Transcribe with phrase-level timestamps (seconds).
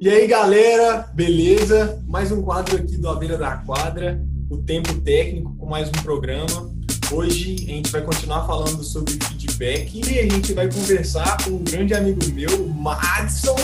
[0.00, 2.00] E aí, galera, beleza?
[2.06, 6.02] Mais um quadro aqui do A Beira da Quadra, o Tempo Técnico, com mais um
[6.04, 6.70] programa.
[7.10, 11.64] Hoje a gente vai continuar falando sobre feedback e a gente vai conversar com um
[11.64, 13.56] grande amigo meu, Madison.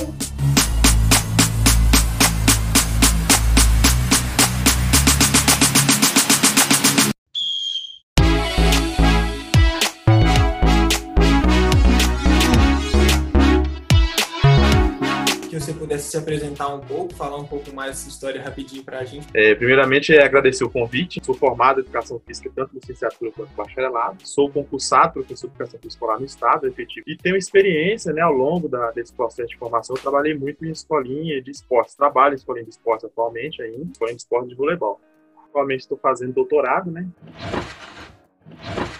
[15.64, 19.05] Você pudesse se apresentar um pouco, falar um pouco mais dessa história rapidinho para a
[19.05, 19.27] gente.
[19.32, 21.20] É, primeiramente, é agradecer o convite.
[21.24, 24.19] Sou formado em Educação Física, tanto licenciatura quanto bacharelado.
[24.27, 27.05] Sou concursado professor de Educação Física Escolar no Estado, efetivo.
[27.08, 29.96] E tenho experiência, né, ao longo da, desse processo de formação.
[29.96, 31.94] Eu trabalhei muito em escolinha de esportes.
[31.94, 35.00] Trabalho em escolinha de esportes atualmente ainda, escolinha de esportes de voleibol.
[35.48, 37.08] Atualmente estou fazendo doutorado, né?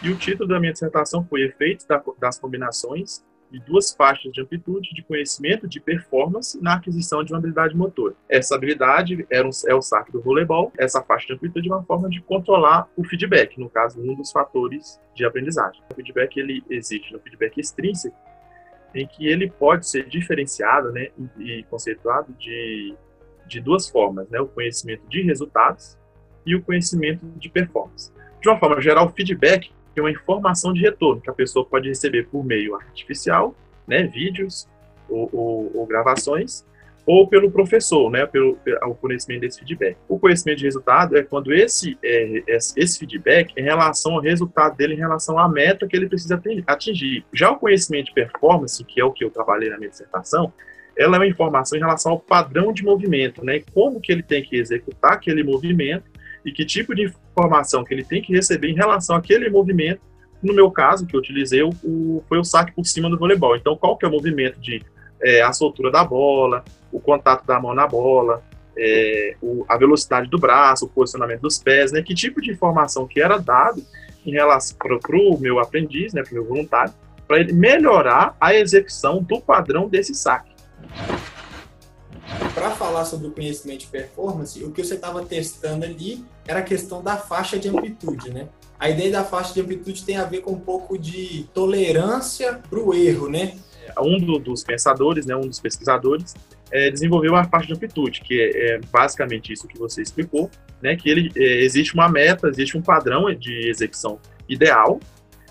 [0.03, 1.87] E o título da minha dissertação foi Efeitos
[2.19, 3.23] das Combinações
[3.55, 8.15] de duas faixas de amplitude de conhecimento de performance na aquisição de uma habilidade motora.
[8.29, 11.85] Essa habilidade era um, é o saque do voleibol, essa faixa de amplitude é uma
[11.85, 15.81] forma de controlar o feedback, no caso, um dos fatores de aprendizagem.
[15.93, 18.17] O feedback ele existe no feedback extrínseco,
[18.93, 22.93] em que ele pode ser diferenciado né, e conceituado de,
[23.47, 25.97] de duas formas, né, o conhecimento de resultados
[26.45, 28.13] e o conhecimento de performance.
[28.41, 31.89] De uma forma geral, o feedback tem uma informação de retorno que a pessoa pode
[31.89, 33.55] receber por meio artificial,
[33.87, 34.69] né, vídeos
[35.09, 36.65] ou, ou, ou gravações,
[37.07, 39.97] ou pelo professor, né, pelo, pelo conhecimento desse feedback.
[40.09, 44.77] O conhecimento de resultado é quando esse, é, esse feedback é em relação ao resultado
[44.77, 47.25] dele, em relação à meta que ele precisa atingir.
[47.33, 50.53] Já o conhecimento de performance, que é o que eu trabalhei na minha dissertação,
[50.97, 54.43] ela é uma informação em relação ao padrão de movimento, né, como que ele tem
[54.43, 56.14] que executar aquele movimento
[56.45, 60.01] e que tipo de informação que ele tem que receber em relação àquele movimento.
[60.43, 63.57] No meu caso, que eu utilizei, o, foi o saque por cima do voleibol.
[63.57, 64.83] Então, qual que é o movimento de
[65.23, 68.43] é, a soltura da bola, o contato da mão na bola,
[68.77, 72.03] é, o, a velocidade do braço, o posicionamento dos pés, né?
[72.03, 73.83] Que tipo de informação que era dado
[74.27, 76.93] em relação para o meu aprendiz, né, para o meu voluntário,
[77.27, 80.55] para ele melhorar a execução do padrão desse saque
[82.55, 86.63] para falar sobre o conhecimento de performance, o que você estava testando ali era a
[86.63, 88.49] questão da faixa de amplitude, né?
[88.79, 92.79] A ideia da faixa de amplitude tem a ver com um pouco de tolerância para
[92.79, 93.57] o erro, né?
[93.99, 96.35] Um do, dos pensadores, né, um dos pesquisadores,
[96.71, 100.51] é, desenvolveu a faixa de amplitude, que é, é, basicamente isso que você explicou,
[100.83, 104.99] né, que ele, é, existe uma meta, existe um padrão de execução ideal,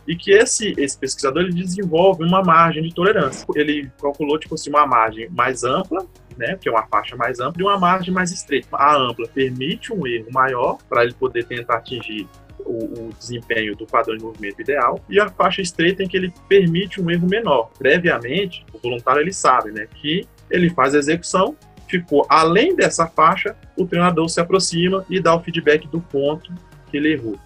[0.08, 3.46] e que esse, esse pesquisador ele desenvolve uma margem de tolerância.
[3.56, 6.06] Ele calculou tipo assim, uma margem mais ampla
[6.38, 8.68] né, que é uma faixa mais ampla, e uma margem mais estreita.
[8.74, 12.28] A ampla permite um erro maior para ele poder tentar atingir
[12.60, 16.34] o, o, desempenho do padrão de movimento ideal, e a faixa estreita em que ele
[16.48, 17.72] permite um erro menor.
[17.78, 21.56] Previamente, o voluntário ele sabe né, que ele faz a execução,
[21.88, 26.52] ficou além dessa faixa, o treinador se aproxima e dá o feedback do ponto
[26.90, 27.38] que ele errou.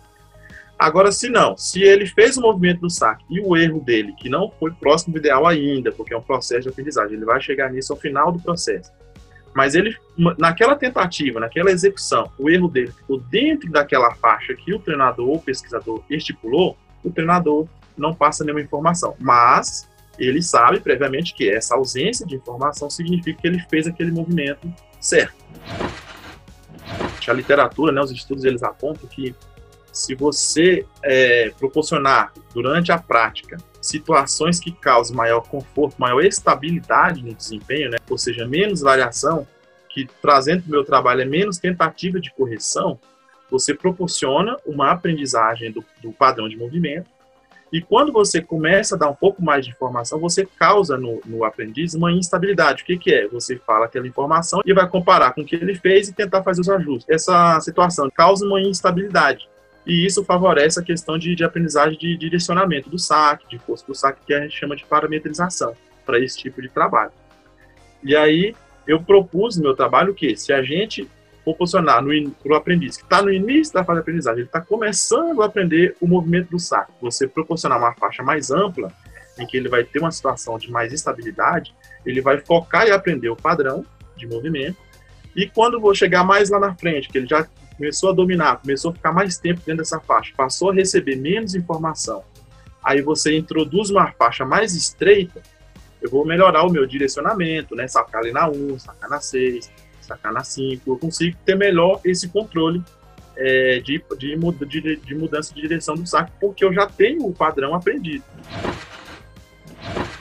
[0.77, 4.29] Agora, se não, se ele fez o movimento do saque e o erro dele, que
[4.29, 7.71] não foi próximo do ideal ainda, porque é um processo de aprendizagem, ele vai chegar
[7.71, 8.91] nisso ao final do processo.
[9.55, 9.97] Mas ele,
[10.38, 15.39] naquela tentativa, naquela execução, o erro dele ficou dentro daquela faixa que o treinador ou
[15.39, 17.67] pesquisador estipulou, o treinador
[17.97, 19.15] não passa nenhuma informação.
[19.19, 19.89] Mas
[20.19, 25.44] ele sabe previamente que essa ausência de informação significa que ele fez aquele movimento certo.
[27.27, 29.35] A literatura, né, os estudos, eles apontam que
[29.97, 37.33] se você é, proporcionar durante a prática situações que causem maior conforto, maior estabilidade no
[37.33, 37.97] desempenho, né?
[38.07, 39.47] ou seja, menos variação,
[39.89, 42.99] que trazendo para o meu trabalho é menos tentativa de correção,
[43.49, 47.09] você proporciona uma aprendizagem do, do padrão de movimento
[47.73, 51.43] e quando você começa a dar um pouco mais de informação, você causa no, no
[51.43, 52.83] aprendiz uma instabilidade.
[52.83, 53.27] O que, que, é?
[53.29, 56.61] Você fala aquela informação e vai comparar com o que ele fez e tentar fazer
[56.61, 57.09] os ajustes.
[57.09, 59.49] Essa situação causa uma instabilidade
[59.87, 63.95] e isso favorece a questão de, de aprendizagem de direcionamento do saque, de força do
[63.95, 65.73] saque, que a gente chama de parametrização
[66.05, 67.13] para esse tipo de trabalho.
[68.03, 68.53] E aí
[68.85, 71.09] eu propus no meu trabalho que se a gente
[71.45, 75.41] proporcionar para o aprendiz que está no início da fase de aprendizagem, ele está começando
[75.41, 78.91] a aprender o movimento do saque, você proporcionar uma faixa mais ampla,
[79.39, 81.73] em que ele vai ter uma situação de mais estabilidade,
[82.06, 83.85] ele vai focar e aprender o padrão
[84.17, 84.77] de movimento,
[85.33, 87.47] e quando vou chegar mais lá na frente, que ele já
[87.77, 91.56] começou a dominar, começou a ficar mais tempo dentro dessa faixa, passou a receber menos
[91.56, 92.24] informação,
[92.83, 95.41] aí você introduz uma faixa mais estreita,
[96.01, 97.88] eu vou melhorar o meu direcionamento, né?
[97.88, 99.71] Sacar ali na 1, sacar na 6,
[100.01, 102.83] sacar na 5, eu consigo ter melhor esse controle
[103.35, 107.33] é, de, de, de, de mudança de direção do saque, porque eu já tenho o
[107.33, 108.24] padrão aprendido.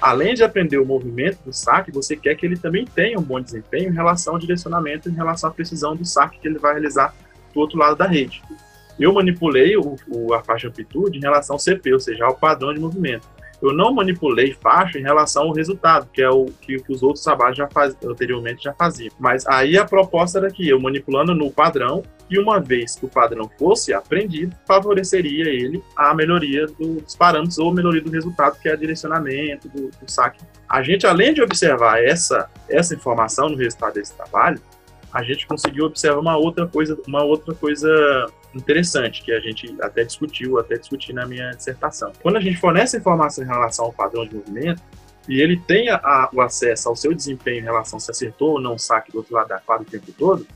[0.01, 3.41] além de aprender o movimento do saque, você quer que ele também tenha um bom
[3.41, 7.15] desempenho em relação ao direcionamento, em relação à precisão do saque que ele vai realizar
[7.57, 8.43] do outro lado da rede.
[8.99, 12.73] Eu manipulei o, o, a faixa amplitude em relação ao CP, ou seja, ao padrão
[12.73, 13.27] de movimento.
[13.63, 17.25] Eu não manipulei faixa em relação ao resultado, que é o que, que os outros
[17.25, 19.11] trabalhos já faz, anteriormente já faziam.
[19.19, 23.09] Mas aí a proposta era que eu manipulando no padrão, e uma vez que o
[23.09, 28.75] padrão fosse aprendido, favoreceria ele a melhoria dos parâmetros ou melhoria do resultado, que é
[28.75, 30.45] o direcionamento do, do saque.
[30.69, 34.61] A gente, além de observar essa, essa informação no resultado desse trabalho,
[35.17, 37.89] a gente conseguiu observar uma outra coisa, uma outra coisa
[38.55, 42.13] interessante que a gente até discutiu, até discuti na minha dissertação.
[42.23, 44.83] Quando a gente fornece informação em relação ao padrão de movimento
[45.27, 48.75] e ele tem a, o acesso ao seu desempenho em relação se acertou ou não
[48.75, 50.47] o saque do outro lado da quadra o tempo todo,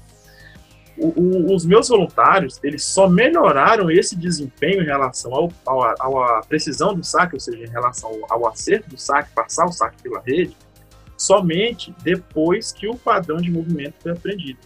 [0.98, 6.42] o, o, os meus voluntários eles só melhoraram esse desempenho em relação ao, ao, à
[6.42, 10.02] precisão do saque, ou seja, em relação ao, ao acerto do saque, passar o saque
[10.02, 10.54] pela rede,
[11.20, 14.58] somente depois que o padrão de movimento foi aprendido.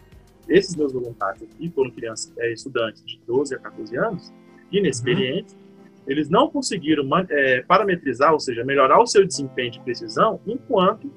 [0.48, 4.32] Esses meus voluntários aqui foram crianças, é, estudantes de 12 a 14 anos,
[4.70, 6.02] inexperientes, uhum.
[6.06, 11.10] eles não conseguiram é, parametrizar, ou seja, melhorar o seu desempenho de precisão, enquanto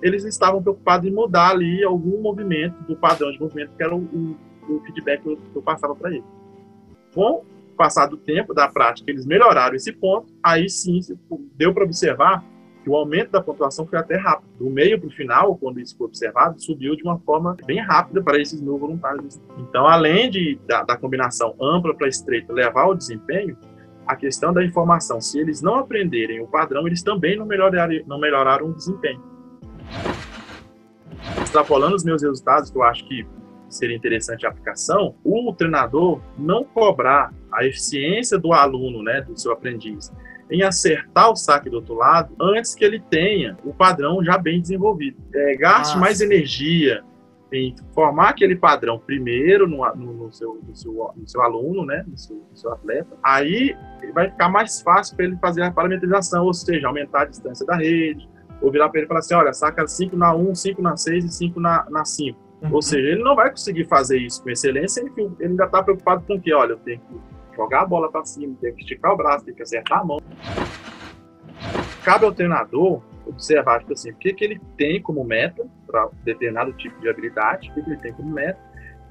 [0.00, 3.98] eles estavam preocupados em mudar ali algum movimento do padrão de movimento, que era o,
[3.98, 4.36] o,
[4.68, 6.24] o feedback que eu, que eu passava para eles.
[7.12, 11.00] Com o passar do tempo, da prática, eles melhoraram esse ponto, aí sim
[11.56, 12.44] deu para observar
[12.90, 14.50] o aumento da pontuação foi até rápido.
[14.58, 18.20] Do meio para o final, quando isso foi observado, subiu de uma forma bem rápida
[18.20, 19.40] para esses mil voluntários.
[19.58, 23.56] Então, além de, da, da combinação ampla para estreita levar ao desempenho,
[24.04, 28.18] a questão da informação, se eles não aprenderem o padrão, eles também não melhoraram, não
[28.18, 29.22] melhoraram o desempenho.
[31.40, 33.24] Extrapolando os meus resultados, que eu acho que
[33.70, 39.52] seria interessante a aplicação, o treinador não cobrar a eficiência do aluno, né, do seu
[39.52, 40.12] aprendiz,
[40.50, 44.60] em acertar o saque do outro lado antes que ele tenha o padrão já bem
[44.60, 45.16] desenvolvido.
[45.32, 45.98] É, gaste Nossa.
[45.98, 47.04] mais energia
[47.52, 52.16] em formar aquele padrão primeiro no, no, no, seu, no, seu, seu aluno, né, no
[52.16, 53.16] seu, seu atleta.
[53.22, 53.76] Aí
[54.12, 57.76] vai ficar mais fácil para ele fazer a parametrização, ou seja, aumentar a distância da
[57.76, 58.28] rede,
[58.60, 61.24] ou virar para ele e falar assim, olha, saca 5 na 1, 5 na 6
[61.24, 62.49] e 5 na, na 5.
[62.62, 62.74] Uhum.
[62.74, 66.22] Ou seja, ele não vai conseguir fazer isso com excelência, ele, ele ainda está preocupado
[66.26, 66.52] com o quê?
[66.52, 69.54] Olha, eu tenho que jogar a bola para cima, tem que esticar o braço, tem
[69.54, 70.18] que acertar a mão.
[72.04, 76.72] Cabe ao treinador observar, tipo assim, o que, que ele tem como meta para determinado
[76.72, 78.58] tipo de habilidade, o que, que ele tem como meta,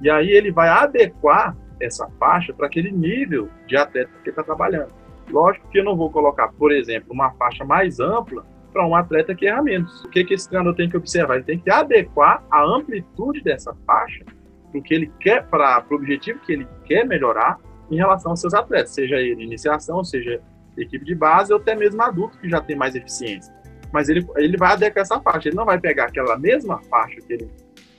[0.00, 4.92] e aí ele vai adequar essa faixa para aquele nível de atleta que está trabalhando.
[5.30, 9.34] Lógico que eu não vou colocar, por exemplo, uma faixa mais ampla para um atleta
[9.34, 10.04] que erra menos.
[10.04, 11.36] O que, que esse treinador tem que observar?
[11.36, 14.24] Ele tem que adequar a amplitude dessa faixa
[14.70, 17.58] para que ele quer, para o objetivo que ele quer melhorar
[17.90, 20.40] em relação aos seus atletas, seja ele iniciação, seja
[20.78, 23.52] equipe de base ou até mesmo adulto que já tem mais eficiência.
[23.92, 27.32] Mas ele, ele vai adequar essa faixa, ele não vai pegar aquela mesma faixa que
[27.32, 27.50] ele,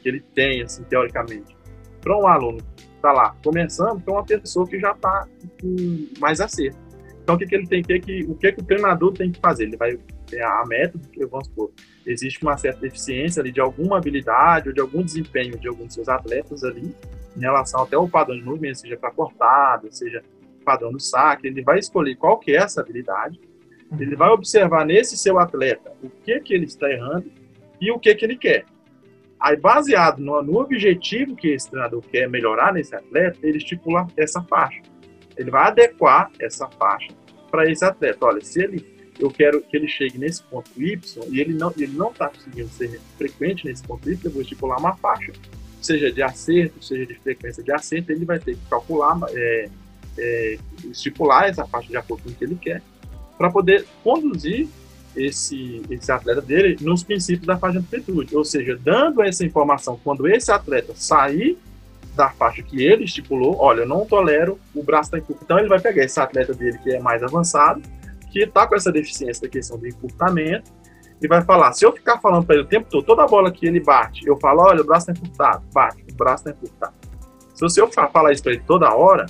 [0.01, 1.55] que ele tem, assim, teoricamente,
[1.99, 5.27] para um aluno que está lá começando, para uma pessoa que já está
[5.61, 6.79] com mais acerto.
[7.21, 9.65] Então, o que, que ele tem que o que, que o treinador tem que fazer?
[9.65, 9.99] Ele vai
[10.31, 11.71] ter a método que, vamos supor,
[12.05, 15.95] existe uma certa deficiência ali de alguma habilidade ou de algum desempenho de alguns dos
[15.95, 16.95] seus atletas ali,
[17.35, 20.23] em relação até ao padrão de movimento, seja para cortada, seja
[20.65, 23.39] padrão do saque, ele vai escolher qual que é essa habilidade,
[23.99, 27.29] ele vai observar nesse seu atleta o que que ele está errando
[27.79, 28.65] e o que que ele quer.
[29.39, 34.41] Aí, baseado no, no objetivo que esse treinador quer melhorar nesse atleta, ele estipula essa
[34.43, 34.81] faixa.
[35.35, 37.09] Ele vai adequar essa faixa
[37.49, 38.25] para esse atleta.
[38.25, 40.99] Olha, se ele eu quero que ele chegue nesse ponto Y
[41.29, 44.79] e ele não ele não está conseguindo ser frequente nesse ponto Y, eu vou estipular
[44.79, 45.31] uma faixa
[45.81, 49.69] seja de acerto, seja de frequência de acerto, ele vai ter que calcular, é,
[50.17, 52.81] é, estipular essa faixa de acordo com o que ele quer,
[53.37, 54.67] para poder conduzir
[55.15, 58.35] esse, esse atleta dele nos princípios da faixa de amplitude.
[58.37, 61.57] Ou seja, dando essa informação, quando esse atleta sair
[62.15, 65.45] da faixa que ele estipulou, olha, eu não tolero o braço da encurtamento.
[65.45, 67.81] Então ele vai pegar esse atleta dele que é mais avançado,
[68.31, 70.71] que está com essa deficiência da questão do encurtamento,
[71.21, 71.73] e vai falar.
[71.73, 74.37] Se eu ficar falando para ele o tempo todo, toda bola que ele bate, eu
[74.37, 76.93] falo, olha, o braço está encurtado, bate, o braço está encurtado.
[77.69, 79.27] Se eu falar isso para ele toda hora,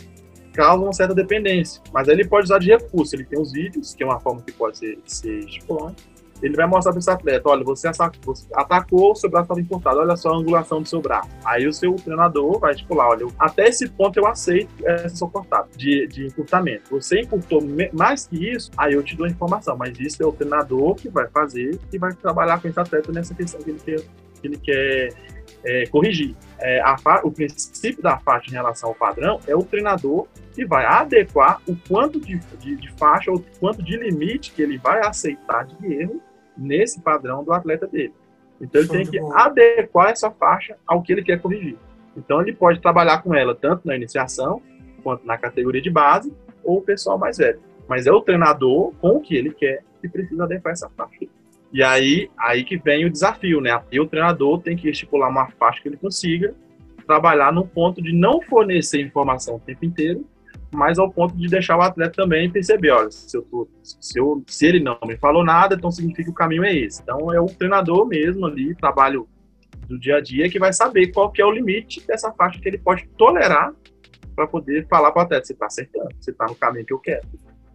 [0.53, 1.81] causa uma certa dependência.
[1.91, 3.13] Mas aí ele pode usar de recurso.
[3.13, 5.95] Ele tem os vídeos, que é uma forma que pode ser, ser estipulada
[6.41, 10.33] ele vai mostrar para esse atleta, olha, você, atacou, seu braço estava encurtado, olha só
[10.33, 11.29] a angulação do seu braço.
[11.45, 15.67] Aí o seu treinador vai lá, olha, até esse ponto eu aceito essa sua cortada
[15.75, 16.89] de, de encurtamento.
[16.91, 17.61] Você encurtou
[17.93, 21.09] mais que isso, aí eu te dou a informação, mas isso é o treinador que
[21.09, 24.01] vai fazer e vai trabalhar com esse atleta nessa questão que ele quer,
[24.41, 25.09] que ele quer
[25.63, 26.35] é, corrigir.
[26.59, 30.85] É, a, o princípio da faixa em relação ao padrão é o treinador que vai
[30.85, 35.65] adequar o quanto de, de, de faixa ou quanto de limite que ele vai aceitar
[35.65, 36.21] de erro
[36.57, 38.13] nesse padrão do atleta dele.
[38.59, 41.77] Então ele tem que adequar essa faixa ao que ele quer corrigir.
[42.15, 44.61] Então ele pode trabalhar com ela tanto na iniciação
[45.03, 47.59] quanto na categoria de base ou o pessoal mais velho.
[47.87, 51.25] Mas é o treinador com o que ele quer que precisa adequar essa faixa.
[51.73, 53.81] E aí, aí que vem o desafio, né?
[53.91, 56.53] E o treinador tem que estipular uma faixa que ele consiga
[57.07, 60.25] trabalhar no ponto de não fornecer informação o tempo inteiro,
[60.73, 64.43] mas ao ponto de deixar o atleta também perceber, olha, se, eu tô, se, eu,
[64.47, 67.01] se ele não me falou nada, então significa que o caminho é esse.
[67.01, 69.27] Então é o treinador mesmo ali, trabalho
[69.87, 72.67] do dia a dia, que vai saber qual que é o limite dessa faixa que
[72.67, 73.73] ele pode tolerar
[74.35, 76.99] para poder falar para o atleta, você está acertando, você está no caminho que eu
[76.99, 77.27] quero.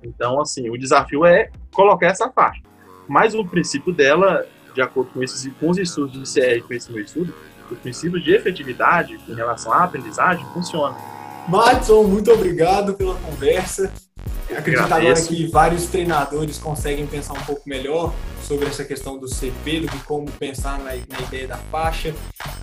[0.03, 2.63] Então, assim, o desafio é colocar essa faixa.
[3.07, 6.91] Mas o princípio dela, de acordo com, esses, com os estudos do ICR com esse
[6.91, 7.35] meu estudo,
[7.71, 10.97] o princípio de efetividade em relação à aprendizagem funciona.
[11.49, 13.93] Matson, muito obrigado pela conversa.
[14.51, 19.81] Acredito agora que vários treinadores conseguem pensar um pouco melhor sobre essa questão do CP,
[19.81, 22.15] do que como pensar na, na ideia da faixa.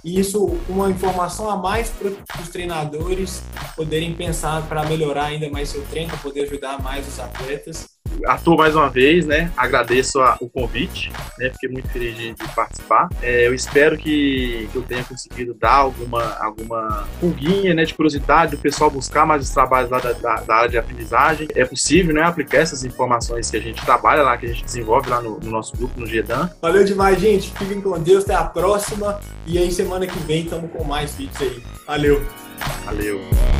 [0.03, 2.09] E isso, uma informação a mais para
[2.41, 3.43] os treinadores
[3.75, 7.92] poderem pensar para melhorar ainda mais seu treino, poder ajudar mais os atletas.
[8.25, 9.51] Arthur, mais uma vez, né?
[9.55, 11.49] Agradeço a, o convite, né?
[11.51, 13.09] Fiquei muito feliz de, de participar.
[13.21, 17.83] É, eu espero que, que, eu tenha conseguido dar alguma, alguma pulguinha, né?
[17.83, 21.47] De curiosidade do pessoal buscar mais os trabalhos lá da, da, da, área de aprendizagem.
[21.55, 22.23] É possível, né?
[22.23, 25.49] Aplicar essas informações que a gente trabalha lá, que a gente desenvolve lá no, no
[25.49, 26.49] nosso grupo, no GEDAN.
[26.61, 27.51] Valeu demais, gente.
[27.51, 28.23] Fiquem com Deus.
[28.23, 29.19] Até a próxima.
[29.45, 31.63] E aí, semana que vem, estamos com mais vídeos aí.
[31.85, 32.21] Valeu.
[32.85, 33.52] Valeu.